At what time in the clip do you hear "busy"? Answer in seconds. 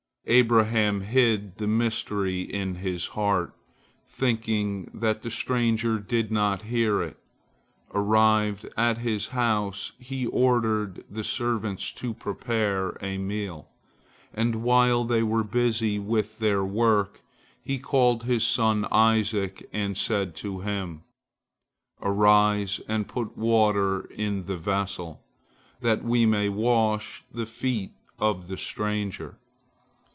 15.43-15.97